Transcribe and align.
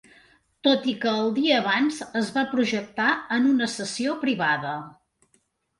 Tot 0.67 0.87
i 0.93 0.95
que 1.03 1.11
el 1.23 1.29
dia 1.35 1.59
abans 1.63 2.01
es 2.23 2.33
va 2.39 2.47
projectar 2.55 3.13
en 3.39 3.47
una 3.53 3.73
sessió 3.79 4.19
privada. 4.27 4.79